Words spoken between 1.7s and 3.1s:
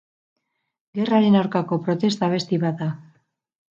protesta abesti bat da.